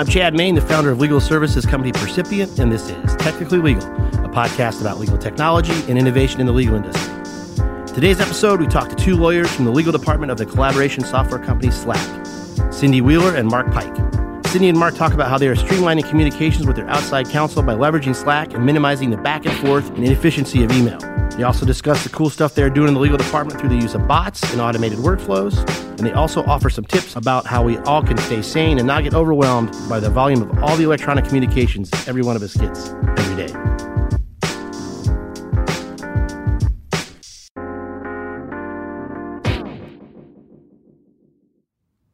[0.00, 3.84] I'm Chad Main, the founder of legal services company Percipient, and this is Technically Legal,
[4.24, 7.12] a podcast about legal technology and innovation in the legal industry.
[7.92, 11.38] Today's episode, we talk to two lawyers from the legal department of the collaboration software
[11.38, 11.98] company Slack,
[12.70, 13.92] Cyndi Wheeler and Mark Pike.
[14.44, 17.74] Cyndi and Mark talk about how they are streamlining communications with their outside counsel by
[17.74, 20.98] leveraging Slack and minimizing the back and forth and inefficiency of email.
[21.36, 23.94] They also discuss the cool stuff they're doing in the legal department through the use
[23.94, 25.89] of bots and automated workflows.
[26.00, 29.04] And they also offer some tips about how we all can stay sane and not
[29.04, 32.88] get overwhelmed by the volume of all the electronic communications every one of us gets
[33.18, 33.52] every day.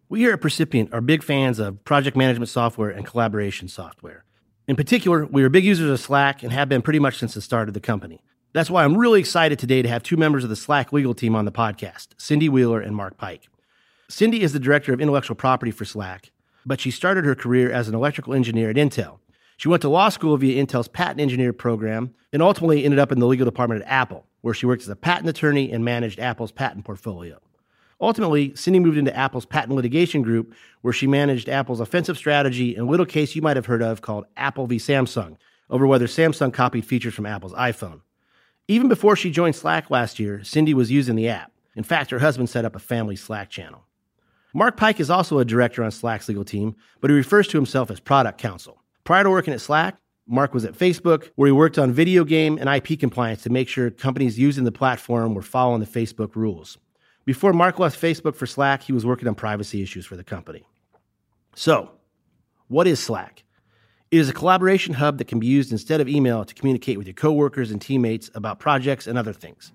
[0.09, 4.25] We here at Percipient are big fans of project management software and collaboration software.
[4.67, 7.41] In particular, we are big users of Slack and have been pretty much since the
[7.41, 8.21] start of the company.
[8.53, 11.37] That's why I'm really excited today to have two members of the Slack legal team
[11.37, 13.49] on the podcast, Cyndi Wheeler and Mark Pike.
[14.11, 16.31] Cyndi is the director of intellectual property for Slack,
[16.65, 19.19] but she started her career as an electrical engineer at Intel.
[19.57, 23.19] She went to law school via Intel's patent engineer program and ultimately ended up in
[23.19, 26.53] the legal department at Apple, where she worked as a patent attorney and managed Apple's
[26.53, 27.41] patent portfolio.
[28.01, 32.83] Ultimately, Cyndi moved into Apple's patent litigation group, where she managed Apple's offensive strategy in
[32.83, 34.77] a little case you might have heard of called Apple v.
[34.77, 35.37] Samsung,
[35.69, 38.03] over whether Samsung copied features from Apple's iPhone.
[38.69, 41.51] Even before she joined Slack last year, Cyndi was using the app.
[41.75, 43.86] In fact, her husband set up a family Slack channel.
[44.57, 47.91] Mark Pike is also a director on Slack's legal team, but he refers to himself
[47.91, 48.83] as product counsel.
[49.05, 52.57] Prior to working at Slack, Mark was at Facebook, where he worked on video game
[52.59, 56.79] and IP compliance to make sure companies using the platform were following the Facebook rules.
[57.27, 60.67] Before Mark left Facebook for Slack, he was working on privacy issues for the company.
[61.55, 61.91] So,
[62.69, 63.45] what is Slack?
[64.11, 67.07] It is a collaboration hub that can be used instead of email to communicate with
[67.07, 69.71] your coworkers and teammates about projects and other things.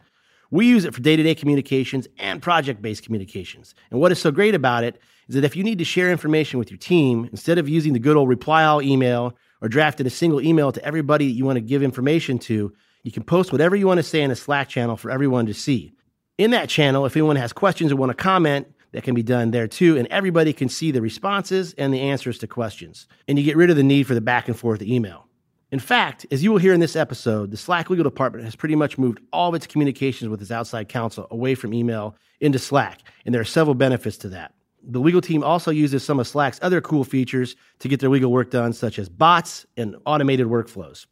[0.52, 3.74] We use it for day to day communications and project based communications.
[3.90, 6.60] And what is so great about it is that if you need to share information
[6.60, 10.12] with your team, instead of using the good old reply all email or drafting a
[10.12, 12.74] single email to everybody that you want to give information to,
[13.04, 15.54] you can post whatever you want to say in a Slack channel for everyone to
[15.54, 15.94] see
[16.42, 19.52] in that channel, if anyone has questions or want to comment, that can be done
[19.52, 19.98] there too.
[19.98, 23.08] And everybody can see the responses and the answers to questions.
[23.28, 25.28] And you get rid of the need for the back and forth email.
[25.72, 28.76] In fact, as you will hear in this episode, the Slack legal department has pretty
[28.76, 33.00] much moved all of its communications with its outside counsel away from email into Slack.
[33.26, 34.54] And there are several benefits to that.
[34.84, 38.32] The legal team also uses some of Slack's other cool features to get their legal
[38.34, 41.06] work done, such as bots and automated workflows.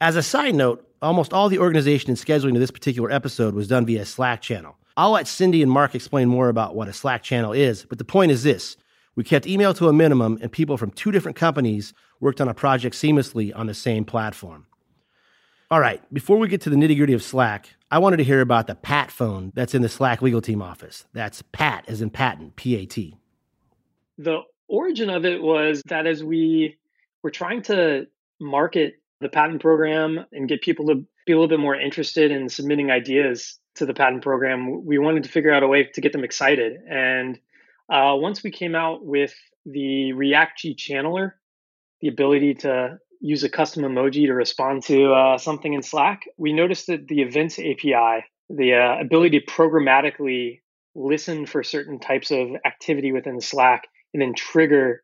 [0.00, 3.68] As a side note, almost all the organization and scheduling of this particular episode was
[3.68, 4.76] done via Slack channel.
[4.96, 8.04] I'll let Cyndi and Mark explain more about what a Slack channel is, but the
[8.04, 8.76] point is this
[9.16, 12.54] we kept email to a minimum, and people from two different companies worked on a
[12.54, 14.66] project seamlessly on the same platform.
[15.70, 18.40] All right, before we get to the nitty gritty of Slack, I wanted to hear
[18.40, 21.06] about the PAT phone that's in the Slack legal team office.
[21.12, 23.16] That's PAT as in patent, P A T.
[24.18, 26.76] The origin of it was that as we
[27.22, 28.06] were trying to
[28.40, 30.96] market the patent program and get people to
[31.26, 35.22] be a little bit more interested in submitting ideas to the patent program, we wanted
[35.24, 36.78] to figure out a way to get them excited.
[36.88, 37.38] And
[37.88, 41.32] uh, once we came out with the Reacji channeler,
[42.04, 46.52] the ability to use a custom emoji to respond to uh, something in Slack, we
[46.52, 50.60] noticed that the events API, the uh, ability to programmatically
[50.94, 55.02] listen for certain types of activity within Slack and then trigger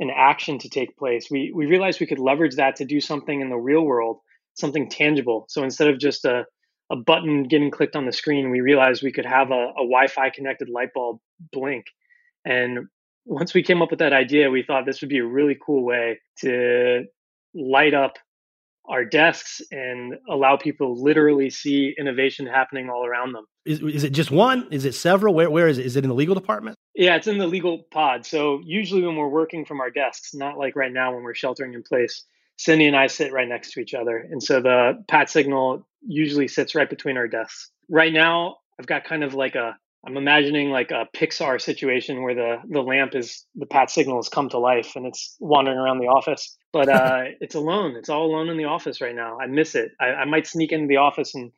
[0.00, 3.42] an action to take place, we, we realized we could leverage that to do something
[3.42, 4.20] in the real world,
[4.54, 5.44] something tangible.
[5.50, 6.46] So instead of just a,
[6.90, 10.06] a button getting clicked on the screen, we realized we could have a, a Wi
[10.06, 11.18] Fi connected light bulb
[11.52, 11.84] blink.
[12.46, 12.88] And
[13.24, 15.84] once we came up with that idea, we thought this would be a really cool
[15.84, 17.04] way to
[17.54, 18.14] light up
[18.88, 23.44] our desks and allow people to literally see innovation happening all around them.
[23.66, 24.66] Is, is it just one?
[24.70, 25.34] Is it several?
[25.34, 25.84] Where, where is it?
[25.84, 26.76] Is it in the legal department?
[26.94, 28.24] Yeah, it's in the legal pod.
[28.24, 31.74] So usually when we're working from our desks, not like right now when we're sheltering
[31.74, 32.24] in place,
[32.58, 34.16] Cyndi and I sit right next to each other.
[34.16, 37.70] And so the pat signal usually sits right between our desks.
[37.90, 42.34] Right now, I've got kind of like a I'm imagining like a Pixar situation where
[42.34, 45.98] the the lamp is the pat signal has come to life and it's wandering around
[45.98, 47.96] the office, but uh, it's alone.
[47.96, 49.38] It's all alone in the office right now.
[49.40, 49.92] I miss it.
[50.00, 51.50] I, I might sneak into the office and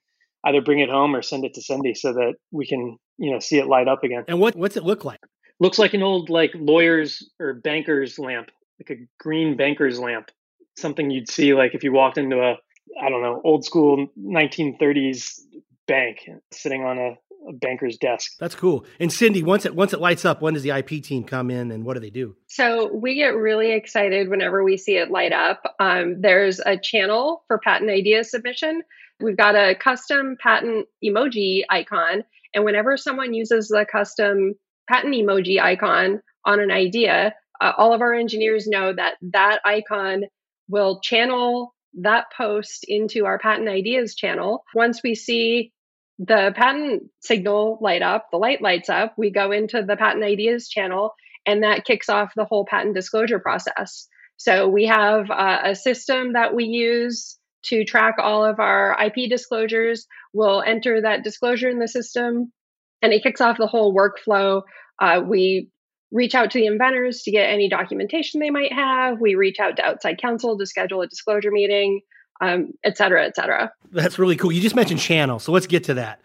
[0.45, 3.39] either bring it home or send it to Cyndi so that we can you know
[3.39, 4.25] see it light up again.
[4.27, 5.21] And what what's it look like?
[5.59, 8.51] Looks like an old like lawyer's or banker's lamp,
[8.81, 10.31] like a green banker's lamp.
[10.77, 12.57] Something you'd see like if you walked into a
[13.01, 15.41] I don't know old school 1930s
[15.87, 17.30] bank sitting on a a
[17.61, 18.33] banker's desk.
[18.39, 18.85] That's cool.
[18.99, 21.71] And Cyndi, once it once it lights up, when does the IP team come in
[21.71, 22.37] and what do they do?
[22.47, 25.63] So we get really excited whenever we see it light up.
[25.79, 28.83] Um, there's a channel for patent idea submission.
[29.21, 34.55] We've got a custom patent emoji icon, and whenever someone uses the custom
[34.89, 40.25] patent emoji icon on an idea, uh, all of our engineers know that that icon
[40.69, 44.65] will channel that post into our patent ideas channel.
[44.75, 45.73] Once we see
[46.21, 50.69] the patent signal light up, the light lights up, we go into the patent ideas
[50.69, 51.15] channel,
[51.47, 54.07] and that kicks off the whole patent disclosure process.
[54.37, 59.31] So we have uh, a system that we use to track all of our IP
[59.31, 60.07] disclosures.
[60.35, 62.53] We'll enter that disclosure in the system,
[63.01, 64.63] and it kicks off the whole workflow.
[65.01, 65.71] Uh, we
[66.13, 69.21] reach out to the inventors to get any documentation they might have.
[69.21, 72.03] We reach out to outside counsel to schedule a disclosure meeting,
[72.41, 73.73] um, et cetera, et cetera.
[73.93, 74.53] That's really cool.
[74.53, 76.21] You just mentioned channel, so let's get to that.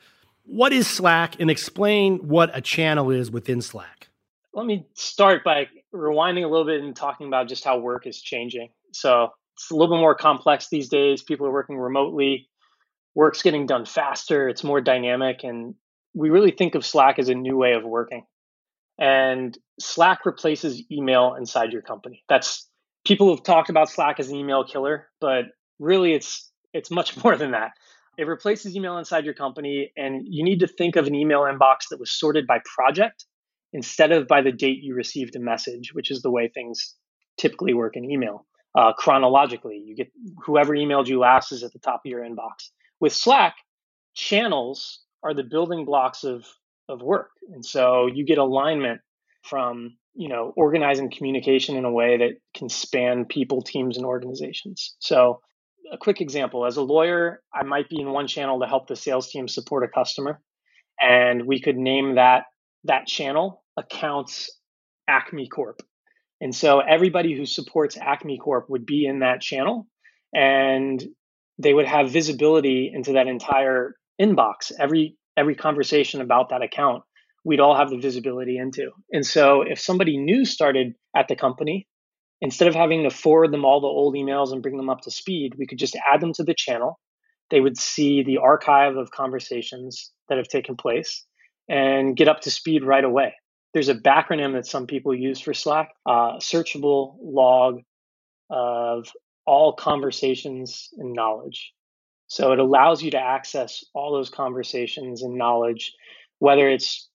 [0.46, 4.10] What is Slack and explain what a channel is within Slack?
[4.54, 8.22] Let me start by rewinding a little bit and talking about just how work is
[8.22, 8.70] changing.
[8.94, 11.24] So it's a little bit more complex these days.
[11.24, 12.48] People are working remotely,
[13.16, 15.76] work's getting done faster, it's more dynamic, and
[16.14, 18.26] we really think of Slack as a new way of working.
[18.98, 22.24] And Slack replaces email inside your company.
[22.30, 22.70] That's
[23.06, 25.46] people have talked about Slack as an email killer, but
[25.80, 27.72] really it's it's much more than that.
[28.18, 31.90] It replaces email inside your company, and you need to think of an email inbox
[31.90, 33.26] that was sorted by project
[33.74, 36.96] instead of by the date you received a message, which is the way things
[37.38, 38.46] typically work in email.
[38.74, 40.08] Uh, chronologically, you get
[40.46, 42.70] whoever emailed you last is at the top of your inbox.
[43.02, 43.56] With Slack,
[44.14, 46.46] channels are the building blocks of
[46.88, 47.32] of work.
[47.52, 49.02] And so you get alignment
[49.44, 54.96] from, you know, organizing communication in a way that can span people, teams, and organizations.
[55.00, 55.42] So
[55.92, 58.96] a quick example, as a lawyer, I might be in one channel to help the
[58.96, 60.42] sales team support a customer.
[61.00, 62.44] And we could name that
[62.86, 64.50] that channel accounts
[65.08, 65.82] Acme Corp.
[66.42, 69.88] And so everybody who supports Acme Corp would be in that channel
[70.34, 71.04] and
[71.58, 74.72] they would have visibility into that entire inbox.
[74.80, 77.04] Every every conversation about that account
[77.46, 78.90] we'd all have the visibility into.
[79.12, 81.88] And so if somebody new started at the company,
[82.42, 85.12] instead of having to forward them all the old emails and bring them up to
[85.12, 87.00] speed, we could just add them to the channel.
[87.52, 91.26] They would see the archive of conversations that have taken place
[91.70, 93.34] and get up to speed right away.
[93.74, 97.82] There's a backronym that some people use for Slack, uh, searchable log
[98.50, 99.08] of
[99.46, 101.74] all conversations and knowledge.
[102.28, 105.94] So it allows you to access all those conversations and knowledge,
[106.40, 107.10] whether it's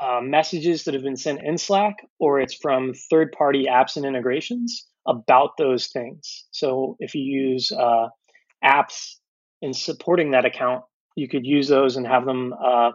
[0.00, 4.06] uh, messages that have been sent in Slack or it's from third party apps and
[4.06, 6.46] integrations about those things.
[6.52, 8.08] So if you use uh,
[8.64, 9.16] apps
[9.60, 10.84] in supporting that account,
[11.16, 12.92] you could use those and have them uh,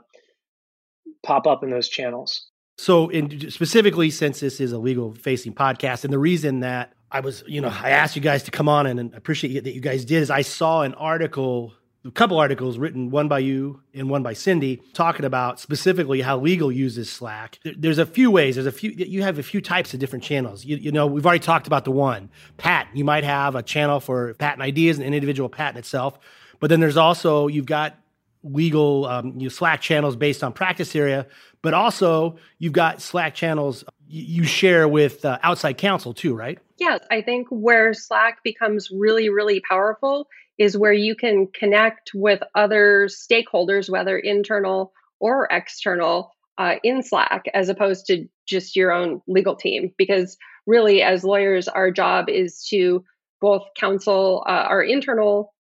[1.23, 2.47] pop up in those channels.
[2.77, 7.21] So, in, specifically, since this is a legal facing podcast, and the reason that I
[7.21, 9.79] was, you know, I asked you guys to come on and, and appreciate that you
[9.79, 11.73] guys did is I saw an article,
[12.05, 16.37] a couple articles written, one by you and one by Cyndi, talking about specifically how
[16.37, 17.59] legal uses Slack.
[17.63, 18.55] There's a few ways.
[18.55, 18.91] There's a few.
[18.91, 20.63] You have a few types of different channels.
[20.63, 22.95] You, you know, we've already talked about the one patent.
[22.95, 26.19] You might have a channel for patent ideas and an individual patent itself,
[26.59, 27.95] but then there's also you've got
[28.43, 31.25] legal um, you know, Slack channels based on practice area,
[31.63, 36.59] but also you've got Slack channels you share with uh, outside counsel too, right?
[36.77, 42.41] Yes, I think where Slack becomes really, really powerful is where you can connect with
[42.53, 49.21] other stakeholders, whether internal or external, uh, in Slack, as opposed to just your own
[49.27, 49.91] legal team.
[49.97, 53.03] Because really, as lawyers, our job is to
[53.41, 55.53] both counsel uh, our internal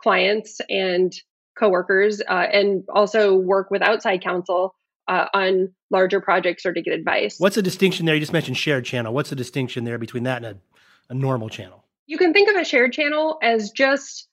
[0.00, 1.12] clients and
[1.58, 4.74] coworkers, uh, and also work with outside counsel
[5.08, 7.36] uh, on larger projects or to get advice.
[7.38, 8.14] What's the distinction there?
[8.14, 9.14] You just mentioned shared channel.
[9.14, 11.84] What's the distinction there between that and a, a normal channel?
[12.06, 14.28] You can think of a shared channel as just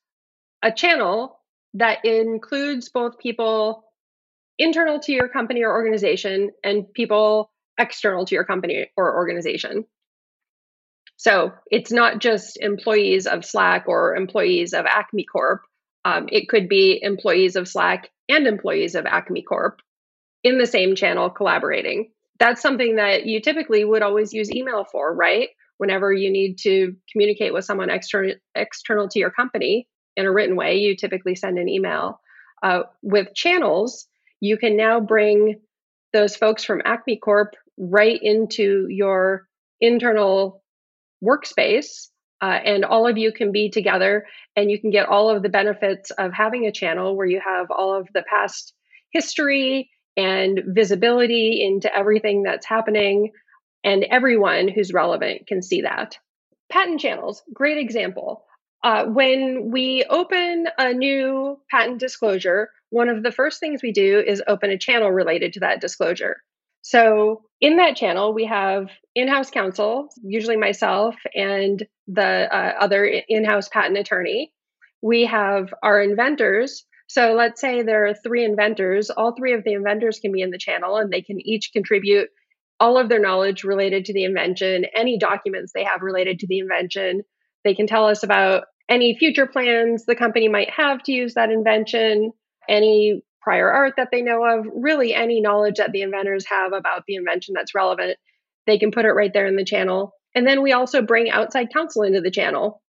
[0.64, 1.40] a channel
[1.76, 3.84] that includes both people
[4.58, 9.86] internal to your company or organization and people external to your company or organization.
[11.18, 15.62] So it's not just employees of Slack or employees of Acme Corp.
[16.06, 19.82] Um, it could be employees of Slack and employees of Acme Corp
[20.44, 22.12] in the same channel collaborating.
[22.40, 25.50] That's something that you typically would always use email for, right?
[25.78, 30.56] Whenever you need to communicate with someone external external to your company in a written
[30.56, 32.20] way, you typically send an email.
[32.62, 34.08] Uh, with channels,
[34.40, 35.60] you can now bring
[36.14, 39.48] those folks from Acme Corp right into your
[39.82, 40.64] internal
[41.24, 42.10] workspace
[42.44, 44.26] uh, and all of you can be together
[44.58, 47.72] and you can get all of the benefits of having a channel where you have
[47.72, 48.74] all of the past
[49.12, 53.32] history and visibility into everything that's happening.
[53.86, 56.18] And everyone who's relevant can see that.
[56.70, 58.44] Patent channels, great example.
[58.84, 64.20] Uh, when we open a new patent disclosure, one of the first things we do
[64.20, 66.38] is open a channel related to that disclosure.
[66.82, 73.70] So in that channel, we have in-house counsel, usually myself and the uh, other in-house
[73.70, 74.52] patent attorney.
[75.02, 76.86] We have our inventors.
[77.08, 79.10] So let's say there are three inventors.
[79.10, 82.30] All three of the inventors can be in the channel, and they can each contribute
[82.82, 86.60] all of their knowledge related to the invention, any documents they have related to the
[86.60, 87.22] invention.
[87.64, 91.52] They can tell us about any future plans the company might have to use that
[91.52, 92.32] invention,
[92.68, 97.04] any prior art that they know of, really any knowledge that the inventors have about
[97.08, 98.18] the invention that's relevant,
[98.66, 100.14] they can put it right there in the channel.
[100.36, 102.82] And then we also bring outside counsel into the channel.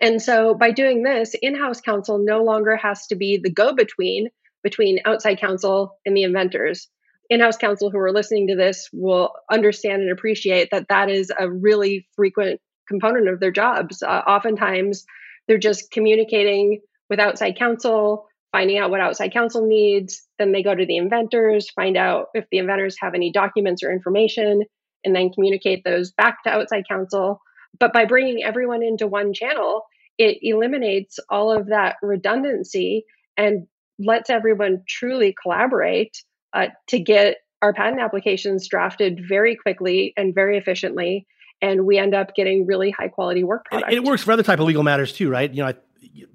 [0.00, 3.74] And so by doing this, in house counsel no longer has to be the go
[3.74, 4.28] between
[4.62, 6.88] between outside counsel and the inventors.
[7.30, 11.30] In house counsel who are listening to this will understand and appreciate that that is
[11.38, 14.02] a really frequent component of their jobs.
[14.02, 15.04] Uh, oftentimes,
[15.46, 20.26] they're just communicating with outside counsel, finding out what outside counsel needs.
[20.38, 23.92] Then they go to the inventors, find out if the inventors have any documents or
[23.92, 24.62] information,
[25.04, 27.40] and then communicate those back to outside counsel.
[27.78, 29.82] But by bringing everyone into one channel,
[30.18, 33.04] it eliminates all of that redundancy
[33.36, 33.66] and
[33.98, 36.16] lets everyone truly collaborate
[36.52, 41.26] uh, to get our patent applications drafted very quickly and very efficiently
[41.62, 43.92] and we end up getting really high quality work product.
[43.92, 45.52] it works for other type of legal matters too, right?
[45.52, 45.72] You know,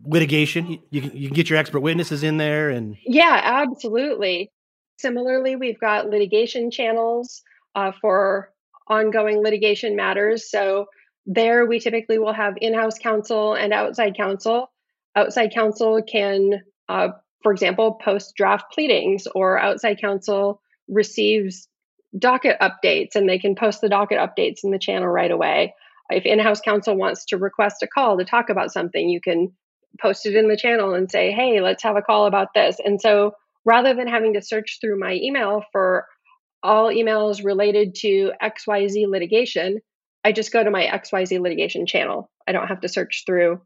[0.06, 0.80] litigation.
[0.90, 4.52] You can, you can get your expert witnesses in there, and yeah, absolutely.
[4.98, 7.42] Similarly, we've got litigation channels
[7.76, 8.52] uh, for
[8.88, 10.50] ongoing litigation matters.
[10.50, 10.88] So
[11.26, 14.72] there, we typically will have in-house counsel and outside counsel.
[15.16, 17.10] Outside counsel can, uh,
[17.44, 21.68] for example, post draft pleadings, or outside counsel receives
[22.18, 25.74] docket updates and they can post the docket updates in the channel right away.
[26.10, 29.54] If in house counsel wants to request a call to talk about something, you can
[30.00, 32.78] post it in the channel and say, hey, let's have a call about this.
[32.84, 33.34] And so
[33.66, 36.06] rather than having to search through my email for
[36.64, 39.80] all emails related to XYZ litigation,
[40.24, 42.30] I just go to my XYZ litigation channel.
[42.48, 43.62] I don't have to search through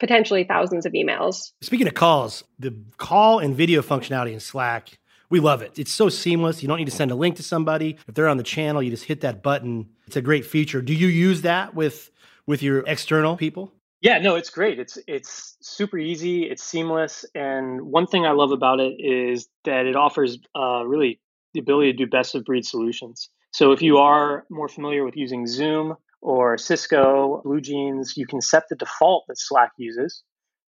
[0.00, 1.52] potentially thousands of emails.
[1.60, 4.98] Speaking of calls, the call and video functionality in Slack
[5.30, 5.78] we love it.
[5.78, 6.60] It's so seamless.
[6.60, 7.96] You don't need to send a link to somebody.
[8.06, 9.88] If they're on the channel, you just hit that button.
[10.06, 10.82] It's a great feature.
[10.82, 12.10] Do you use that with
[12.46, 13.72] with your external people?
[14.00, 14.78] Yeah, no, it's great.
[14.78, 16.44] It's it's super easy.
[16.44, 21.20] It's seamless, and one thing I love about it is that it offers uh, really
[21.54, 23.28] the ability to do best of breed solutions.
[23.52, 28.68] So if you are more familiar with using Zoom or Cisco, BlueJeans, you can set
[28.68, 30.22] the default that Slack uses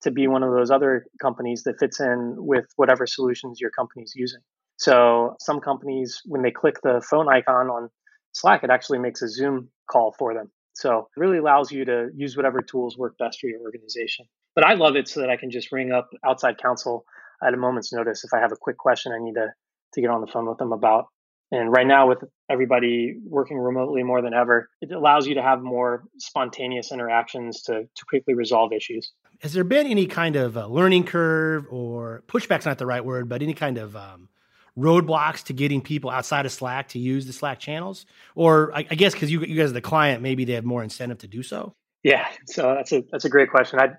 [0.03, 4.13] to be one of those other companies that fits in with whatever solutions your company's
[4.15, 4.41] using.
[4.77, 7.91] So some companies, when they click the phone icon on
[8.33, 10.51] Slack, it actually makes a Zoom call for them.
[10.73, 14.27] So it really allows you to use whatever tools work best for your organization.
[14.55, 17.05] But I love it so that I can just ring up outside counsel
[17.47, 19.49] at a moment's notice if I have a quick question I need to,
[19.95, 21.07] to get on the phone with them about.
[21.53, 25.61] And right now, with everybody working remotely more than ever, it allows you to have
[25.61, 29.13] more spontaneous interactions to, to quickly resolve issues.
[29.41, 33.29] Has there been any kind of uh, learning curve or pushback's not the right word,
[33.29, 34.29] but any kind of um,
[34.77, 38.05] roadblocks to getting people outside of Slack to use the Slack channels?
[38.35, 40.83] Or I, I guess because you, you guys are the client, maybe they have more
[40.83, 41.75] incentive to do so.
[42.03, 43.79] Yeah, so that's a that's a great question.
[43.79, 43.97] I'd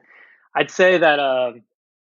[0.56, 1.54] I'd say that uh,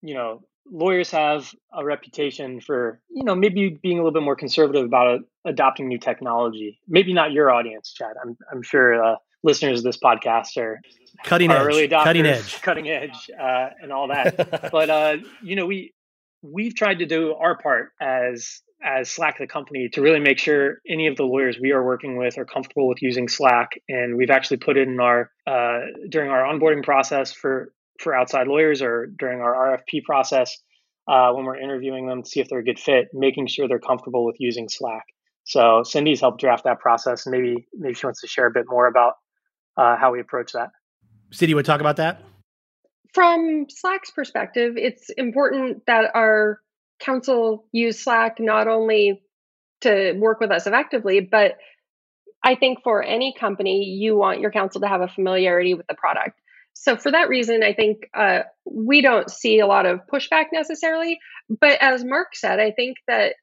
[0.02, 4.36] you know lawyers have a reputation for you know maybe being a little bit more
[4.36, 6.80] conservative about adopting new technology.
[6.88, 8.16] Maybe not your audience, Chad.
[8.22, 9.16] I'm I'm sure uh,
[9.46, 10.82] listeners of this podcast are
[11.24, 14.70] cutting are edge, early adopters, cutting edge, cutting edge, uh, and all that.
[14.72, 15.94] but uh, you know we
[16.42, 20.80] we've tried to do our part as as Slack the company to really make sure
[20.88, 24.30] any of the lawyers we are working with are comfortable with using Slack, and we've
[24.30, 29.08] actually put it in our uh, during our onboarding process for for outside lawyers or
[29.18, 30.58] during our RFP process
[31.08, 33.80] uh, when we're interviewing them to see if they're a good fit, making sure they're
[33.80, 35.04] comfortable with using Slack.
[35.46, 38.66] So Cyndi's helped draft that process, and maybe maybe she wants to share a bit
[38.68, 39.14] more about
[39.78, 40.72] uh, how we approach that.
[41.32, 42.22] Cyndi, would talk about that
[43.16, 46.60] from Slack's perspective, it's important that our
[47.00, 49.24] counsel use Slack not only
[49.82, 51.56] to work with us effectively, but
[52.44, 55.96] I think for any company, you want your counsel to have a familiarity with the
[55.96, 56.38] product.
[56.74, 61.18] So, for that reason, I think uh, we don't see a lot of pushback necessarily.
[61.50, 63.36] But as Mark said, I think that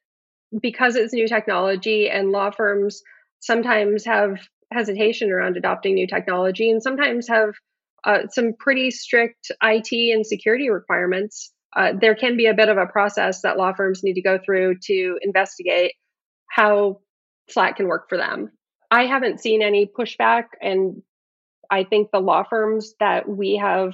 [0.61, 3.01] because it's new technology and law firms
[3.39, 4.37] sometimes have
[4.73, 7.53] hesitation around adopting new technology and sometimes have
[8.03, 11.51] uh, some pretty strict IT and security requirements.
[11.75, 14.37] Uh, there can be a bit of a process that law firms need to go
[14.43, 15.93] through to investigate
[16.49, 16.99] how
[17.49, 18.51] Slack can work for them.
[18.91, 21.01] I haven't seen any pushback, and
[21.69, 23.93] I think the law firms that we have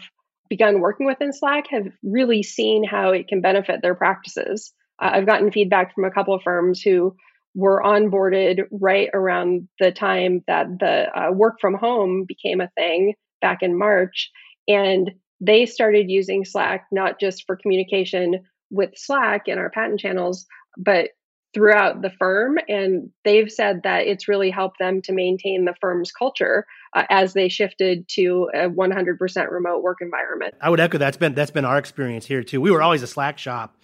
[0.50, 4.74] begun working with in Slack have really seen how it can benefit their practices.
[5.01, 7.15] Uh, I've gotten feedback from a couple of firms who
[7.60, 13.13] were onboarded right around the time that the uh, work from home became a thing
[13.42, 14.32] back in March.
[14.68, 15.12] And
[15.42, 20.46] they started using Slack not just for communication with Slack and our patent channels,
[20.78, 21.10] but
[21.54, 22.60] throughout the firm.
[22.70, 27.34] And they've said that it's really helped them to maintain the firm's culture uh, as
[27.34, 30.54] they shifted to a 100% remote work environment.
[30.62, 32.62] I would echo that's been that's been our experience here too.
[32.62, 33.75] We were always a Slack shop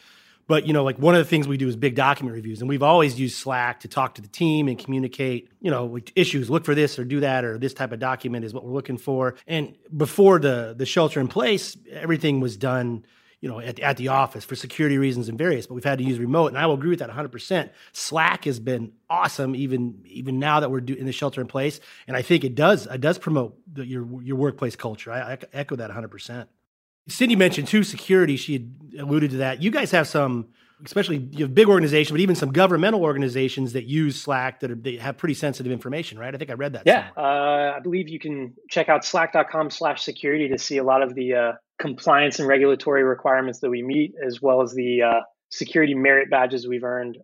[0.48, 2.70] but you know, like one of the things we do is big document reviews, and
[2.70, 5.50] we've always used Slack to talk to the team and communicate.
[5.60, 6.50] You know, issues.
[6.50, 8.98] Look for this or do that, or this type of document is what we're looking
[8.98, 9.36] for.
[9.48, 13.06] And before the the shelter in place, everything was done.
[13.42, 16.04] You know, at, at the office for security reasons and various, but we've had to
[16.04, 17.70] use remote, and I will agree with that 100%.
[17.92, 21.80] Slack has been awesome, even even now that we're do, in the shelter in place,
[22.08, 25.12] and I think it does it does promote the, your your workplace culture.
[25.12, 26.48] I, I echo that 100%.
[27.10, 28.36] Cyndi mentioned too security.
[28.36, 29.62] She had alluded to that.
[29.62, 30.48] You guys have some,
[30.84, 34.76] especially you have big organizations, but even some governmental organizations that use Slack that, are,
[34.76, 36.34] they have pretty sensitive information, right?
[36.34, 36.84] I think I read that.
[36.86, 41.34] Yeah, uh, I believe you can check out slack.com/security to see a lot of the
[41.36, 45.22] uh, compliance and regulatory requirements that we meet, as well as the uh,
[45.52, 47.18] security merit badges we've earned.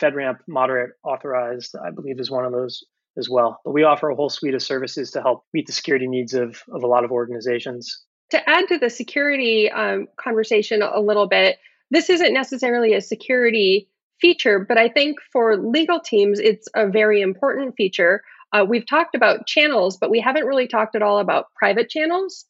[0.00, 2.82] FedRAMP moderate authorized, I believe, is one of those
[3.18, 3.60] as well.
[3.64, 6.62] But we offer a whole suite of services to help meet the security needs of,
[6.70, 11.58] of a lot of organizations to add to the security um, conversation a little bit,
[11.90, 13.88] this isn't necessarily a security
[14.20, 18.22] feature, but I think for legal teams, it's a very important feature.
[18.52, 22.46] Uh, we've talked about channels, but we haven't really talked at all about private channels.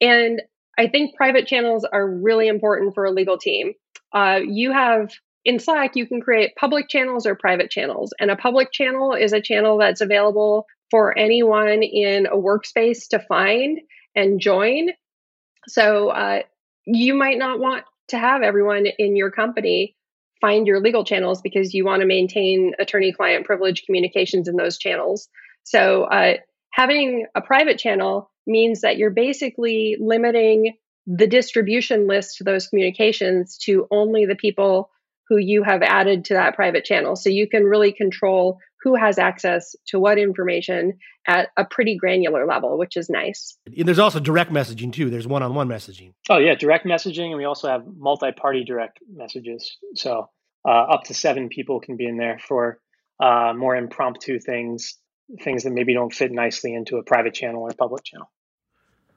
[0.00, 0.40] And
[0.78, 3.72] I think private channels are really important for a legal team.
[4.12, 5.10] Uh, you have
[5.44, 8.12] in Slack, you can create public channels or private channels.
[8.20, 13.18] And a public channel is a channel that's available for anyone in a workspace to
[13.18, 13.80] find
[14.14, 14.88] and join.
[15.68, 16.42] So uh,
[16.86, 19.94] you might not want to have everyone in your company
[20.40, 24.78] find your legal channels because you want to maintain attorney client privilege communications in those
[24.78, 25.28] channels.
[25.64, 26.34] So uh,
[26.72, 30.76] having a private channel means that you're basically limiting
[31.06, 34.90] the distribution list to those communications to only the people
[35.28, 37.16] who you have added to that private channel.
[37.16, 42.46] So you can really control who has access to what information at a pretty granular
[42.46, 43.56] level, which is nice.
[43.66, 45.10] And there's also direct messaging too.
[45.10, 46.14] There's one-on-one messaging.
[46.30, 49.76] Oh yeah, direct messaging, and we also have multi-party direct messages.
[49.94, 50.30] So
[50.66, 52.80] uh, up to seven people can be in there for
[53.20, 54.96] uh, more impromptu things,
[55.42, 58.30] things that maybe don't fit nicely into a private channel or public channel.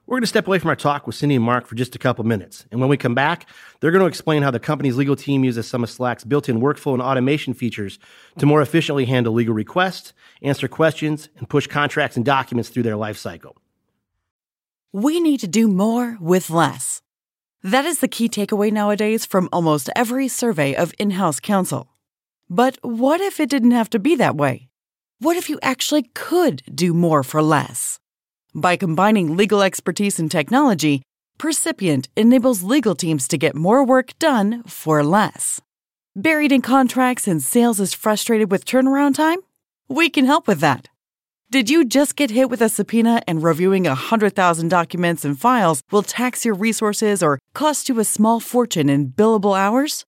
[0.06, 1.98] We're going to step away from our talk with Cyndi and Mark for just a
[1.98, 2.66] couple minutes.
[2.72, 3.48] And when we come back,
[3.80, 6.60] they're going to explain how the company's legal team uses some of Slack's built in
[6.60, 8.00] workflow and automation features
[8.38, 10.12] to more efficiently handle legal requests,
[10.42, 13.54] answer questions, and push contracts and documents through their lifecycle.
[14.92, 17.00] We need to do more with less.
[17.62, 21.88] That is the key takeaway nowadays from almost every survey of in house counsel.
[22.50, 24.68] But what if it didn't have to be that way?
[25.20, 28.00] What if you actually could do more for less?
[28.54, 31.00] By combining legal expertise and technology,
[31.38, 35.60] Percipient enables legal teams to get more work done for less.
[36.14, 39.38] Buried in contracts and sales is frustrated with turnaround time?
[39.88, 40.88] We can help with that.
[41.50, 46.02] Did you just get hit with a subpoena and reviewing 100,000 documents and files will
[46.02, 50.04] tax your resources or cost you a small fortune in billable hours?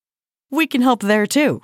[0.50, 1.62] We can help there too.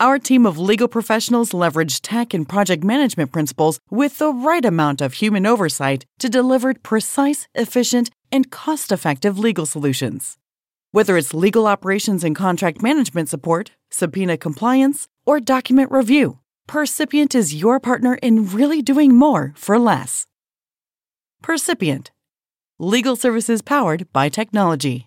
[0.00, 5.00] Our team of legal professionals leverage tech and project management principles with the right amount
[5.00, 10.36] of human oversight to deliver precise, efficient, and cost effective legal solutions.
[10.90, 17.54] Whether it's legal operations and contract management support, subpoena compliance, or document review, Percipient is
[17.54, 20.26] your partner in really doing more for less.
[21.42, 22.10] Percipient
[22.78, 25.06] Legal services powered by technology.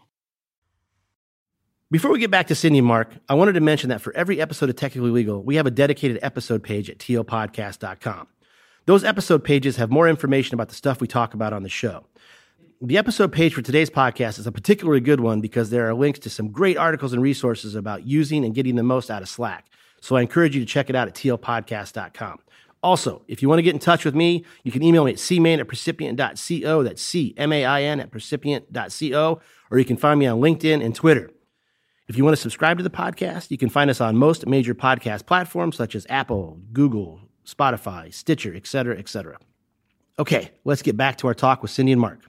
[1.89, 4.41] Before we get back to Cyndi and Mark, I wanted to mention that for every
[4.41, 8.27] episode of Technically Legal, we have a dedicated episode page at tlpodcast.com.
[8.87, 12.05] Those episode pages have more information about the stuff we talk about on the show.
[12.81, 16.19] The episode page for today's podcast is a particularly good one because there are links
[16.19, 19.65] to some great articles and resources about using and getting the most out of Slack.
[20.01, 22.39] So I encourage you to check it out at tlpodcast.com.
[22.83, 25.17] Also, if you want to get in touch with me, you can email me at
[25.17, 26.83] cmain at percipient.co.
[26.83, 29.41] That's C M A I N at percipient.co.
[29.71, 31.31] Or you can find me on LinkedIn and Twitter.
[32.07, 34.73] If you want to subscribe to the podcast, you can find us on most major
[34.73, 39.37] podcast platforms such as Apple, Google, Spotify, Stitcher, etc., etc.
[40.17, 42.21] Okay, let's get back to our talk with Cyndi and Mark.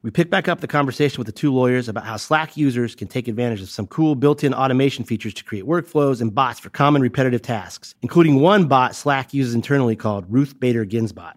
[0.00, 3.08] We pick back up the conversation with the two lawyers about how Slack users can
[3.08, 7.02] take advantage of some cool built-in automation features to create workflows and bots for common
[7.02, 11.34] repetitive tasks, including one bot Slack uses internally called Ruth Bader Ginsbot.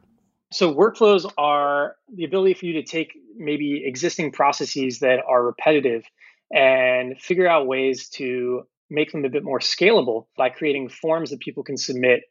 [0.53, 6.05] So workflows are the ability for you to take maybe existing processes that are repetitive
[6.51, 11.39] and figure out ways to make them a bit more scalable by creating forms that
[11.39, 12.21] people can submit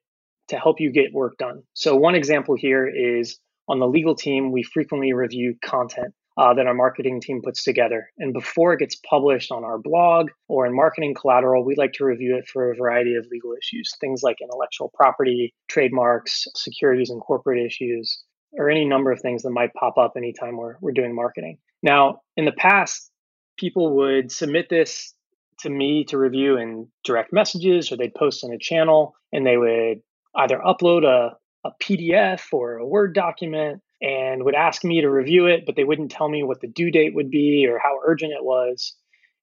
[0.48, 1.62] to help you get work done.
[1.74, 6.66] So, one example here is on the legal team, we frequently review content uh, that
[6.66, 8.10] our marketing team puts together.
[8.18, 12.04] And before it gets published on our blog or in marketing collateral, we like to
[12.04, 17.20] review it for a variety of legal issues, things like intellectual property, trademarks, securities and
[17.20, 21.14] corporate issues, or any number of things that might pop up anytime we're, we're doing
[21.14, 21.58] marketing.
[21.82, 23.10] Now, in the past,
[23.58, 25.14] people would submit this
[25.60, 29.56] to me to review in direct messages or they'd post in a channel and they
[29.56, 30.00] would
[30.36, 35.46] either upload a, a PDF or a Word document and would ask me to review
[35.46, 38.32] it, but they wouldn't tell me what the due date would be or how urgent
[38.32, 38.94] it was.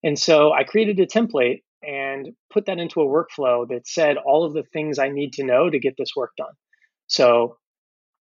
[0.04, 4.46] And so I created a template and put that into a workflow that said all
[4.46, 6.54] of the things I need to know to get this work done.
[7.08, 7.58] So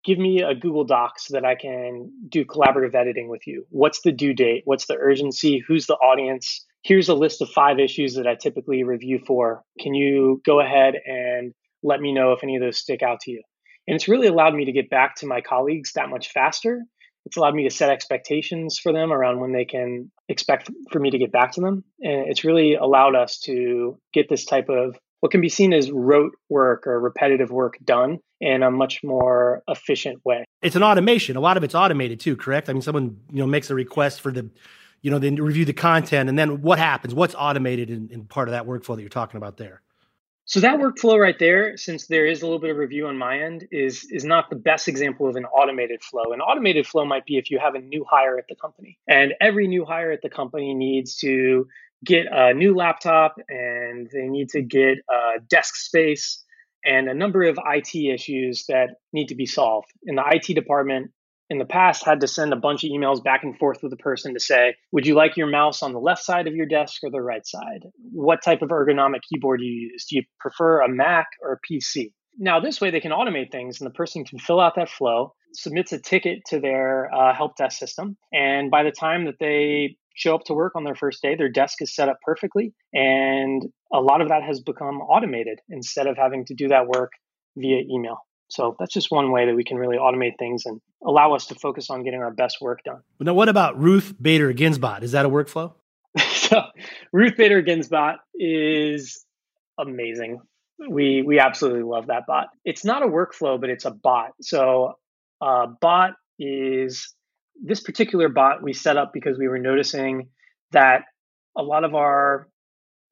[0.05, 3.67] give me a Google Doc so that I can do collaborative editing with you.
[3.71, 4.63] What's the due date?
[4.65, 5.63] What's the urgency?
[5.67, 6.65] Who's the audience?
[6.83, 9.63] Here's a list of five issues that I typically review for.
[9.81, 13.31] Can you go ahead and let me know if any of those stick out to
[13.31, 13.43] you?
[13.87, 16.83] And it's really allowed me to get back to my colleagues that much faster.
[17.27, 21.11] It's allowed me to set expectations for them around when they can expect for me
[21.11, 21.85] to get back to them.
[22.03, 25.91] And it's really allowed us to get this type of what can be seen as
[25.91, 30.45] rote work or repetitive work done in a much more efficient way.
[30.61, 31.35] It's an automation.
[31.37, 32.69] A lot of it's automated too, correct?
[32.69, 34.51] I mean, someone you know makes a request for the,
[35.01, 37.15] you know, they review the content, and then what happens?
[37.15, 39.81] What's automated in, in part of that workflow that you're talking about there?
[40.45, 43.39] So that workflow right there, since there is a little bit of review on my
[43.39, 46.35] end, is is not the best example of an automated flow.
[46.35, 49.33] An automated flow might be if you have a new hire at the company, and
[49.41, 51.67] every new hire at the company needs to
[52.05, 56.43] get a new laptop and they need to get a desk space
[56.85, 59.89] and a number of IT issues that need to be solved.
[60.05, 61.11] In the IT department,
[61.51, 63.97] in the past had to send a bunch of emails back and forth with the
[63.97, 67.01] person to say, would you like your mouse on the left side of your desk
[67.03, 67.85] or the right side?
[68.13, 70.07] What type of ergonomic keyboard do you use?
[70.09, 72.13] Do you prefer a Mac or a PC?
[72.39, 75.35] Now, this way they can automate things and the person can fill out that flow,
[75.53, 78.17] submits a ticket to their uh, help desk system.
[78.33, 81.49] And by the time that they show up to work on their first day, their
[81.49, 82.73] desk is set up perfectly.
[82.93, 87.13] And a lot of that has become automated instead of having to do that work
[87.57, 88.19] via email.
[88.49, 91.55] So that's just one way that we can really automate things and allow us to
[91.55, 93.01] focus on getting our best work done.
[93.19, 95.03] Now, what about Ruth Bader Ginsbot?
[95.03, 95.73] Is that a workflow?
[96.33, 96.63] so,
[97.13, 99.25] Ruth Bader Ginsbot is
[99.79, 100.41] amazing.
[100.89, 102.49] We we absolutely love that bot.
[102.65, 104.33] It's not a workflow, but it's a bot.
[104.41, 104.95] So,
[105.41, 107.13] uh, bot is
[107.63, 110.29] this particular bot we set up because we were noticing
[110.73, 111.03] that
[111.57, 112.49] a lot of our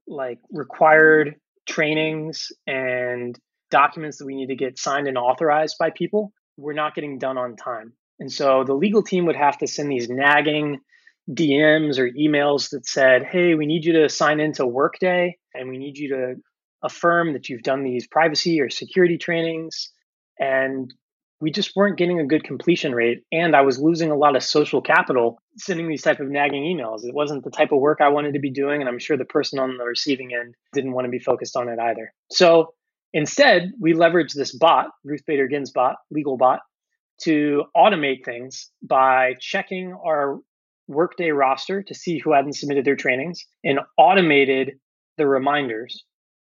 [0.07, 1.37] like required
[1.69, 3.39] trainings and
[3.71, 7.39] documents that we need to get signed and authorized by people were not getting done
[7.39, 7.93] on time.
[8.19, 10.79] And so the legal team would have to send these nagging
[11.31, 15.79] DMs or emails that said, hey, we need you to sign into Workday and we
[15.79, 16.35] need you to
[16.85, 19.91] affirm that you've done these privacy or security trainings.
[20.39, 20.93] And
[21.43, 23.25] we just weren't getting a good completion rate.
[23.31, 27.05] And I was losing a lot of social capital sending these type of nagging emails.
[27.05, 28.81] It wasn't the type of work I wanted to be doing.
[28.81, 31.69] And I'm sure the person on the receiving end didn't want to be focused on
[31.69, 32.15] it either.
[32.31, 32.73] So
[33.13, 36.61] Instead, we leverage this bot, Ruth Bader Ginsbot, legal bot,
[37.23, 40.39] to automate things by checking our
[40.89, 44.73] workday roster to see who hadn't submitted their trainings and automated
[45.19, 46.05] the reminders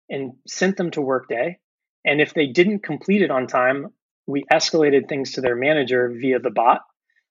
[0.10, 1.58] and sent them to workday.
[2.06, 3.88] And if they didn't complete it on time,
[4.28, 6.82] we escalated things to their manager via the bot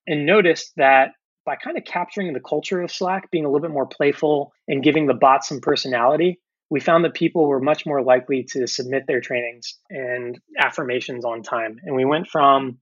[0.07, 1.11] and noticed that
[1.45, 4.83] by kind of capturing the culture of Slack, being a little bit more playful and
[4.83, 9.03] giving the bot some personality, we found that people were much more likely to submit
[9.07, 11.77] their trainings and affirmations on time.
[11.83, 12.79] And we went from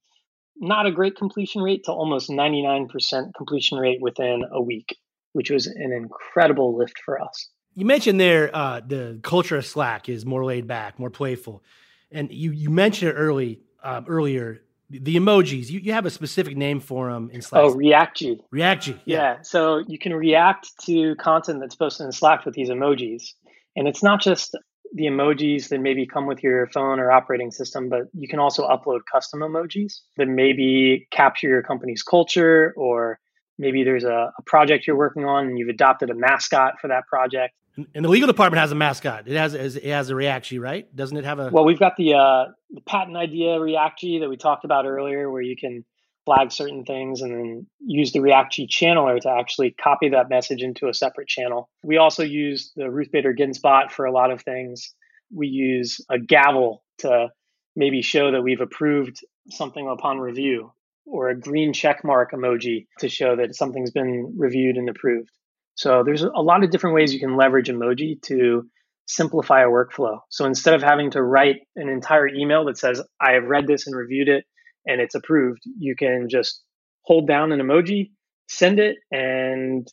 [0.57, 2.89] not a great completion rate to almost 99%
[3.35, 4.95] completion rate within a week,
[5.33, 7.49] which was an incredible lift for us.
[7.73, 11.63] You mentioned there uh, the culture of Slack is more laid back, more playful,
[12.11, 14.61] and you you mentioned it early uh, earlier.
[14.89, 17.63] The emojis, you, you have a specific name for them in Slack.
[17.63, 18.41] Oh, Reacji.
[18.53, 18.99] Reacji.
[19.05, 19.17] Yeah.
[19.17, 19.41] yeah.
[19.41, 23.31] So you can react to content that's posted in Slack with these emojis.
[23.77, 24.57] And it's not just
[24.93, 28.67] the emojis that maybe come with your phone or operating system, but you can also
[28.67, 33.17] upload custom emojis that maybe capture your company's culture, or
[33.61, 37.07] maybe there's a, a project you're working on and you've adopted a mascot for that
[37.07, 37.53] project.
[37.95, 39.29] And the legal department has a mascot.
[39.29, 40.93] It has it has a Reacji, right?
[40.93, 41.49] Doesn't it have a?
[41.49, 45.41] Well, we've got the uh, the patent idea Reacji that we talked about earlier, where
[45.41, 45.85] you can
[46.25, 50.89] flag certain things and then use the Reacji channeler to actually copy that message into
[50.89, 51.69] a separate channel.
[51.81, 54.93] We also use the Ruth Bader Ginsbot for a lot of things.
[55.33, 57.29] We use a gavel to
[57.75, 60.73] maybe show that we've approved something upon review
[61.05, 65.29] or a green check mark emoji to show that something's been reviewed and approved.
[65.75, 68.63] So there's a lot of different ways you can leverage emoji to
[69.07, 70.19] simplify a workflow.
[70.29, 73.87] So instead of having to write an entire email that says, I have read this
[73.87, 74.45] and reviewed it
[74.85, 76.61] and it's approved, you can just
[77.03, 78.11] hold down an emoji,
[78.47, 79.87] send it, and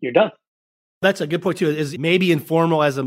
[0.00, 0.30] you're done.
[1.04, 1.68] That's a good point too.
[1.68, 2.98] Is maybe informal as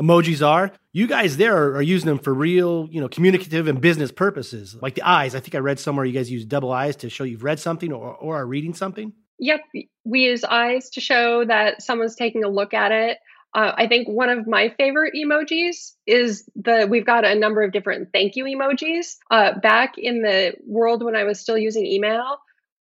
[0.00, 0.72] emojis are.
[0.92, 4.76] You guys there are, are, using them for real, you know, communicative and business purposes.
[4.80, 5.34] Like the eyes.
[5.34, 7.92] I think I read somewhere you guys use double eyes to show you've read something
[7.92, 9.12] or, or are reading something.
[9.38, 9.60] Yep,
[10.04, 13.18] we use eyes to show that someone's taking a look at it.
[13.54, 17.72] Uh, I think one of my favorite emojis is the we've got a number of
[17.72, 19.16] different thank you emojis.
[19.30, 22.38] Uh, back in the world when I was still using email,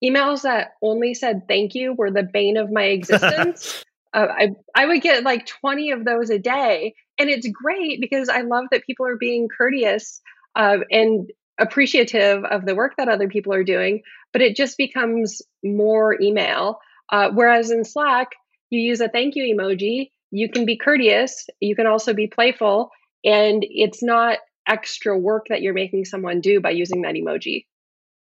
[0.04, 3.82] emails that only said thank you were the bane of my existence.
[4.14, 8.28] Uh, I I would get like twenty of those a day, and it's great because
[8.28, 10.20] I love that people are being courteous
[10.56, 14.02] uh, and appreciative of the work that other people are doing.
[14.32, 16.80] But it just becomes more email.
[17.10, 18.28] Uh, whereas in Slack,
[18.70, 22.90] you use a thank you emoji you can be courteous, you can also be playful,
[23.24, 27.66] and it's not extra work that you're making someone do by using that emoji.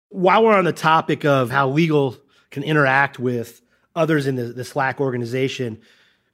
[0.10, 2.18] While we're on the topic of how legal
[2.50, 3.62] can interact with
[3.98, 5.80] others in the, the Slack organization,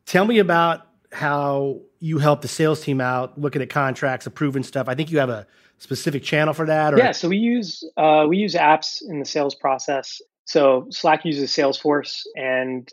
[0.05, 4.87] tell me about how you help the sales team out looking at contracts, approving stuff.
[4.89, 5.47] I think you have a
[5.77, 6.93] specific channel for that.
[6.93, 6.97] Or?
[6.97, 10.21] Yeah, so we use uh, we use apps in the sales process.
[10.45, 12.91] So Slack uses Salesforce, and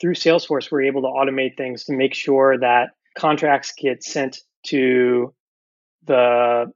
[0.00, 5.34] through Salesforce, we're able to automate things to make sure that contracts get sent to
[6.04, 6.72] the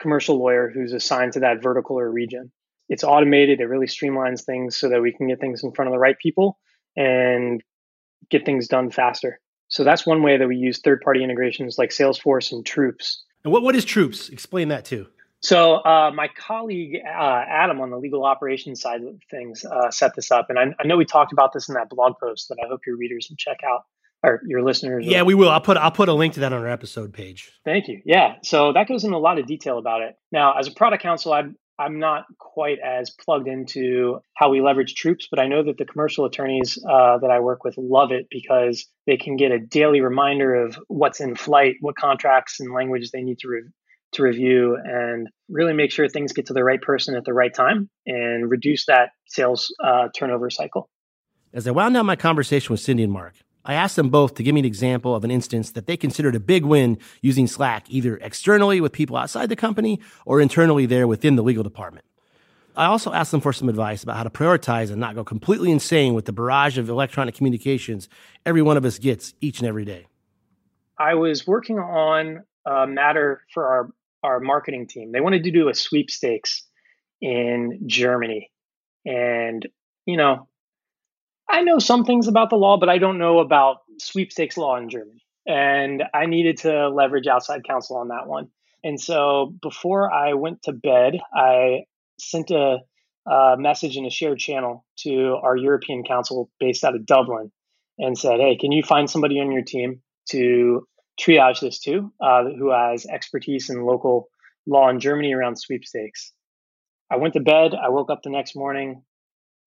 [0.00, 2.50] commercial lawyer who's assigned to that vertical or region.
[2.88, 5.92] It's automated, it really streamlines things so that we can get things in front of
[5.92, 6.58] the right people
[6.96, 7.62] and
[8.30, 9.40] get things done faster.
[9.68, 13.22] So that's one way that we use third party integrations like Salesforce and Troops.
[13.44, 14.28] And what, what is Troops?
[14.28, 15.06] Explain that too.
[15.40, 20.14] So uh, my colleague uh, Adam on the legal operations side of things uh, set
[20.14, 22.58] this up, and I, I, know we talked about this in that blog post that
[22.64, 23.80] I hope your readers will check out
[24.22, 25.04] or your listeners.
[25.04, 25.50] Yeah, we will.
[25.50, 27.50] I'll put I'll put a link to that on our episode page.
[27.64, 28.00] Thank you.
[28.04, 30.14] Yeah, so that goes into a lot of detail about it.
[30.30, 34.94] Now, as a product counsel, I'm I'm not quite as plugged into how we leverage
[34.94, 38.26] troops, but I know that the commercial attorneys uh, that I work with love it
[38.30, 43.10] because they can get a daily reminder of what's in flight, what contracts and language
[43.10, 43.62] they need to re-
[44.12, 47.54] to review and really make sure things get to the right person at the right
[47.54, 50.90] time and reduce that sales uh, turnover cycle.
[51.54, 54.42] As I wound down my conversation with Cyndi and Mark, I asked them both to
[54.42, 57.84] give me an example of an instance that they considered a big win using Slack,
[57.88, 62.04] either externally with people outside the company or internally there within the legal department.
[62.74, 65.70] I also asked them for some advice about how to prioritize and not go completely
[65.70, 68.08] insane with the barrage of electronic communications
[68.46, 70.06] every one of us gets each and every day.
[70.98, 73.90] I was working on a matter for our
[74.22, 75.10] our marketing team.
[75.12, 76.62] They wanted to do a sweepstakes
[77.20, 78.50] in Germany.
[79.04, 79.66] And,
[80.06, 80.48] you know,
[81.48, 84.88] I know some things about the law, but I don't know about sweepstakes law in
[84.88, 85.24] Germany.
[85.46, 88.48] And I needed to leverage outside counsel on that one.
[88.84, 91.84] And so before I went to bed, I
[92.18, 92.78] sent a,
[93.26, 97.50] a message in a shared channel to our European counsel based out of Dublin
[97.98, 100.00] and said, Hey, can you find somebody on your team
[100.30, 100.86] to
[101.20, 104.28] triage this too, uh, who has expertise in local
[104.66, 106.32] law in Germany around sweepstakes.
[107.10, 107.72] I went to bed.
[107.74, 109.02] I woke up the next morning.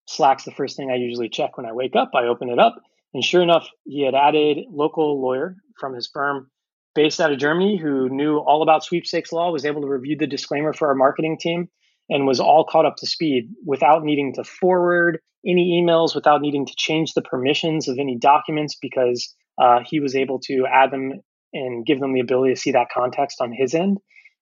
[0.08, 2.10] Slack's the first thing I usually check when I wake up.
[2.14, 2.76] I open it up,
[3.12, 6.50] and sure enough, he had added local lawyer from his firm
[6.94, 10.26] based out of Germany who knew all about sweepstakes law, was able to review the
[10.26, 11.68] disclaimer for our marketing team,
[12.08, 16.66] and was all caught up to speed without needing to forward any emails, without needing
[16.66, 21.12] to change the permissions of any documents because uh, he was able to add them
[21.52, 23.98] and give them the ability to see that context on his end.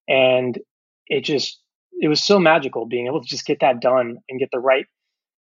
[0.09, 0.59] And
[1.07, 1.61] it just
[2.01, 4.87] it was so magical being able to just get that done and get the right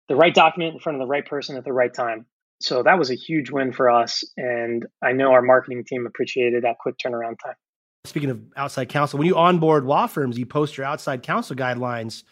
[0.10, 2.26] the right document in front of the right person at the right time.
[2.60, 4.26] So that was a huge win for us.
[4.36, 7.56] And I know our marketing team appreciated that quick turnaround time.
[8.04, 12.24] Speaking of outside counsel, when you onboard law firms, you post your outside counsel guidelines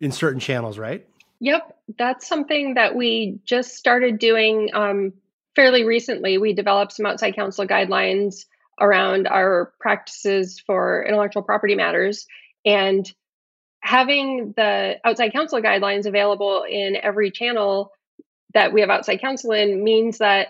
[0.00, 1.06] in certain channels, right?
[1.40, 1.78] Yep.
[1.98, 5.12] That's something that we just started doing um,
[5.54, 6.38] fairly recently.
[6.38, 8.46] We developed some outside counsel guidelines
[8.80, 12.26] around our practices for intellectual property matters
[12.64, 13.10] and
[13.90, 17.90] having the outside counsel guidelines available in every channel
[18.54, 20.48] that we have outside counsel in means that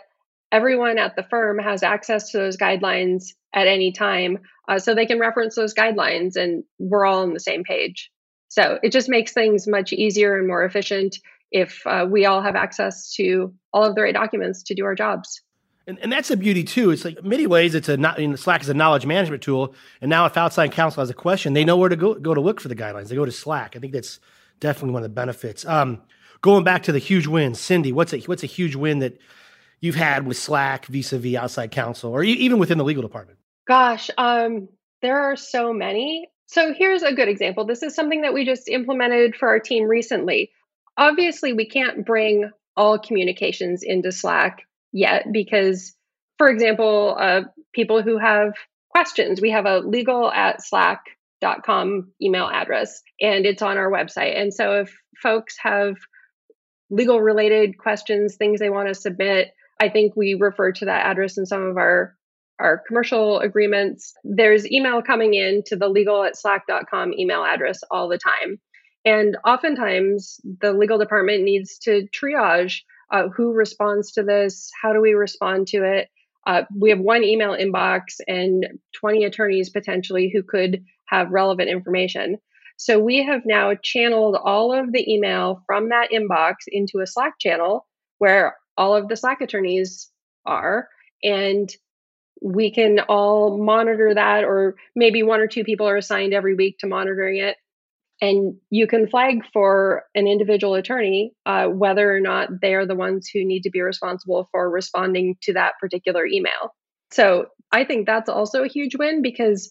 [0.52, 5.06] everyone at the firm has access to those guidelines at any time uh, so they
[5.06, 8.10] can reference those guidelines and we're all on the same page.
[8.48, 11.16] So it just makes things much easier and more efficient
[11.50, 14.94] if uh, we all have access to all of the right documents to do our
[14.94, 15.40] jobs
[15.90, 16.90] and, and that's a beauty too.
[16.90, 19.74] It's like many ways, it's a not, you know, Slack is a knowledge management tool.
[20.00, 22.40] And now, if outside counsel has a question, they know where to go go to
[22.40, 23.08] look for the guidelines.
[23.08, 23.74] They go to Slack.
[23.76, 24.20] I think that's
[24.60, 25.66] definitely one of the benefits.
[25.66, 26.02] Um,
[26.42, 29.20] going back to the huge win, Cyndi, what's a what's a huge win that
[29.80, 33.38] you've had with Slack vis-a-vis outside counsel or even within the legal department?
[33.66, 34.68] Gosh, um,
[35.02, 36.28] there are so many.
[36.46, 37.64] So here's a good example.
[37.64, 40.50] This is something that we just implemented for our team recently.
[40.96, 45.94] Obviously, we can't bring all communications into Slack yet because,
[46.38, 48.54] for example, uh, people who have
[48.90, 54.38] questions, we have a legal at slack.com email address and it's on our website.
[54.38, 55.96] And so if folks have
[56.90, 59.48] legal related questions, things they want to submit,
[59.80, 62.16] I think we refer to that address in some of our
[62.58, 64.12] our commercial agreements.
[64.22, 68.60] There's email coming in to the legal at slack.com email address all the time.
[69.04, 75.00] And oftentimes the legal department needs to triage uh, who responds to this, how do
[75.00, 76.08] we respond to it.
[76.46, 78.66] Uh, we have one email inbox and
[78.98, 82.38] 20 attorneys potentially who could have relevant information.
[82.76, 87.34] So we have now channeled all of the email from that inbox into a Slack
[87.38, 87.86] channel
[88.18, 90.10] where all of the Slack attorneys
[90.46, 90.88] are.
[91.22, 91.70] And
[92.40, 96.78] we can all monitor that, or maybe one or two people are assigned every week
[96.78, 97.56] to monitoring it.
[98.20, 102.94] And you can flag for an individual attorney uh, whether or not they are the
[102.94, 106.74] ones who need to be responsible for responding to that particular email.
[107.10, 109.70] So I think that's also a huge win because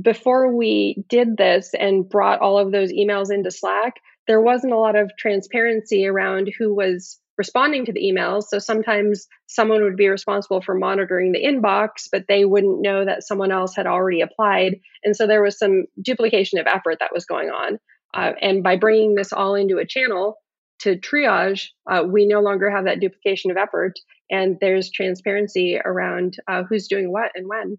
[0.00, 3.94] before we did this and brought all of those emails into Slack,
[4.26, 8.44] there wasn't a lot of transparency around who was responding to the emails.
[8.44, 13.26] So sometimes someone would be responsible for monitoring the inbox, but they wouldn't know that
[13.26, 14.80] someone else had already applied.
[15.04, 17.78] And so there was some duplication of effort that was going on.
[18.14, 20.38] Uh, and by bringing this all into a channel
[20.80, 23.94] to triage, uh, we no longer have that duplication of effort.
[24.30, 27.78] And there's transparency around uh, who's doing what and when.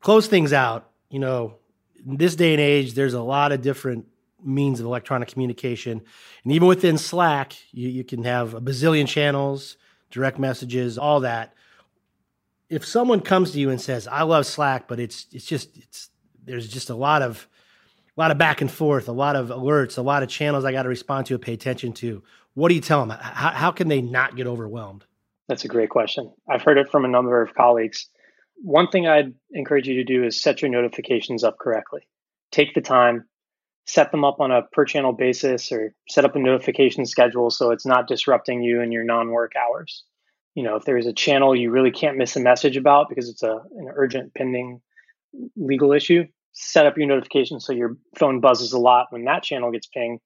[0.00, 0.88] Close things out.
[1.10, 1.54] You know,
[2.06, 4.06] in this day and age, there's a lot of different
[4.44, 6.02] means of electronic communication.
[6.44, 9.76] And even within Slack, you, you can have a bazillion channels,
[10.10, 11.54] direct messages, all that.
[12.68, 16.10] If someone comes to you and says, "I love Slack, but it's it's just it's
[16.44, 17.46] there's just a lot of
[18.16, 20.72] a lot of back and forth, a lot of alerts, a lot of channels I
[20.72, 22.22] got to respond to, and pay attention to."
[22.54, 23.16] What do you tell them?
[23.18, 25.06] How, how can they not get overwhelmed?
[25.48, 26.32] That's a great question.
[26.48, 28.08] I've heard it from a number of colleagues.
[28.56, 32.06] One thing I'd encourage you to do is set your notifications up correctly.
[32.50, 33.24] Take the time,
[33.86, 37.70] set them up on a per channel basis or set up a notification schedule so
[37.70, 40.04] it's not disrupting you in your non-work hours.
[40.54, 43.42] You know if there's a channel you really can't miss a message about because it's
[43.42, 44.80] a an urgent pending
[45.56, 49.70] legal issue set up your notification so your phone buzzes a lot when that channel
[49.70, 50.20] gets pinged.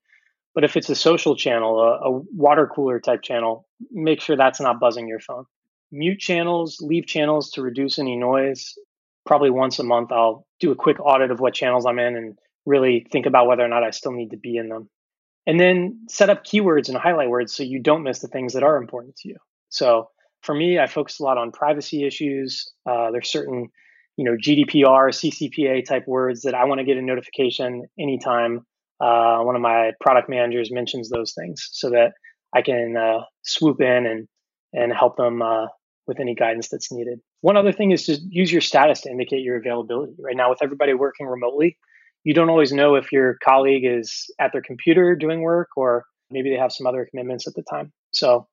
[0.52, 4.60] But if it's a social channel a, a water cooler type channel make sure that's
[4.60, 5.44] not buzzing your phone.
[5.92, 8.74] Mute channels leave channels to reduce any noise.
[9.24, 12.38] Probably once a month i'll do a quick audit of what channels i'm in and
[12.66, 14.88] really think about whether or not I still need to be in them.
[15.46, 18.64] And then set up keywords and highlight words so you don't miss the things that
[18.64, 19.36] are important to you.
[19.68, 20.08] So
[20.42, 22.70] for me, I focus a lot on privacy issues.
[22.84, 23.68] Uh, there's certain,
[24.16, 28.66] you know, GDPR, CCPA type words that I want to get a notification anytime
[29.00, 32.12] uh, one of my product managers mentions those things, so that
[32.54, 34.28] I can uh, swoop in and
[34.72, 35.66] and help them uh,
[36.06, 37.20] with any guidance that's needed.
[37.40, 40.14] One other thing is to use your status to indicate your availability.
[40.18, 41.76] Right now, with everybody working remotely,
[42.26, 46.50] you don't always know if your colleague is at their computer doing work or maybe
[46.50, 47.92] they have some other commitments at the time.
[48.12, 48.48] So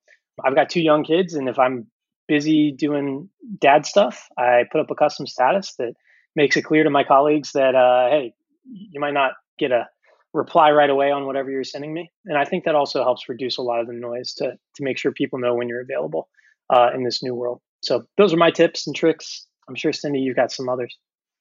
[0.46, 1.88] I've got two young kids, and if I'm
[2.28, 5.96] busy doing dad stuff, I put up a custom status that
[6.36, 8.36] makes it clear to my colleagues that, uh, hey,
[8.72, 9.88] you might not get a
[10.36, 12.12] reply right away on whatever you're sending me.
[12.26, 15.00] And I think that also helps reduce a lot of the noise to, to make
[15.00, 16.30] sure people know when you're available
[16.70, 17.60] uh, in this new world.
[17.82, 19.48] So those are my tips and tricks.
[19.68, 20.96] I'm sure, Cyndi, you've got some others.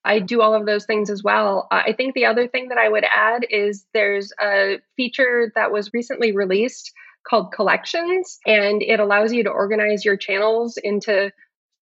[0.05, 1.69] I do all of those things as well.
[1.71, 5.71] Uh, I think the other thing that I would add is there's a feature that
[5.71, 6.93] was recently released
[7.29, 11.31] called Collections, and it allows you to organize your channels into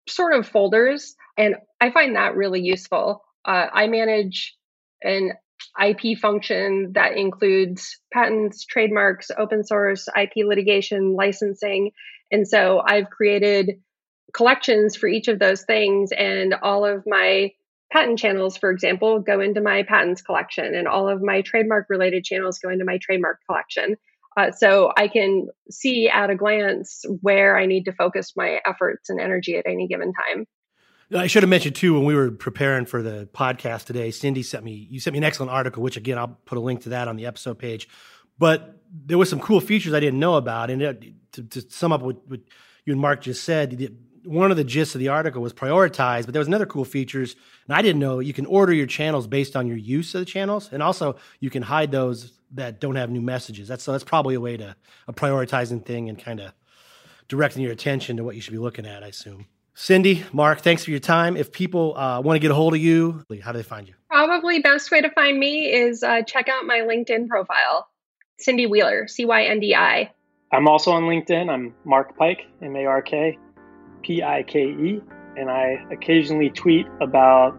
[0.08, 1.14] sort of folders.
[1.36, 3.22] And I find that really useful.
[3.44, 4.56] Uh, I manage
[5.02, 5.32] an
[5.80, 11.92] IP function that includes patents, trademarks, open source, IP litigation, licensing.
[12.32, 13.80] And so I've created
[14.34, 17.52] collections for each of those things, and all of my
[17.90, 22.24] patent channels, for example, go into my patents collection, and all of my trademark related
[22.24, 23.96] channels go into my trademark collection.
[24.36, 29.10] Uh, so I can see at a glance where I need to focus my efforts
[29.10, 30.46] and energy at any given time.
[31.12, 34.10] I should have mentioned too when we were preparing for the podcast today.
[34.10, 36.82] Cyndi sent me you sent me an excellent article, which again I'll put a link
[36.82, 37.88] to that on the episode page.
[38.38, 41.92] But there was some cool features I didn't know about, and it, to, to, sum
[41.92, 42.40] up what, what
[42.84, 43.72] you and Mark just said,
[44.24, 47.36] one of the gists of the article was prioritized, but there was another cool features,
[47.66, 50.24] and I didn't know you can order your channels based on your use of the
[50.24, 53.68] channels, and also you can hide those that don't have new messages.
[53.68, 56.52] That's so that's probably a way to a prioritizing thing and kind of
[57.28, 59.46] directing your attention to what you should be looking at, I assume.
[59.76, 61.36] Cyndi, Mark, thanks for your time.
[61.36, 63.94] If people uh, want to get a hold of you, how do they find you?
[64.10, 67.88] Probably best way to find me is uh, check out my LinkedIn profile,
[68.44, 70.10] Cyndi Wheeler, C Y N D I.
[70.52, 71.50] I'm also on LinkedIn.
[71.50, 73.38] I'm Mark Pike, M A R K
[74.02, 75.00] P I K E,
[75.36, 77.58] and I occasionally tweet about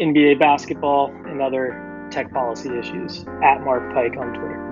[0.00, 4.64] NBA basketball and other tech policy issues at Mark Pike on Twitter.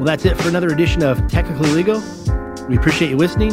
[0.00, 2.02] Well, that's it for another edition of Technically Legal.
[2.70, 3.50] We appreciate you listening.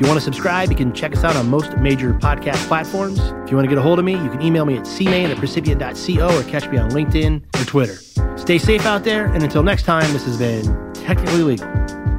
[0.00, 3.18] If you want to subscribe, you can check us out on most major podcast platforms.
[3.18, 5.28] If you want to get a hold of me, you can email me at cmain
[5.28, 7.96] at percipient.co or catch me on LinkedIn or Twitter.
[8.38, 12.09] Stay safe out there, and until next time, this has been Technically Legal.